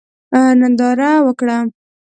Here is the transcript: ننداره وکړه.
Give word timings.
ننداره 0.59 1.09
وکړه. 1.25 1.57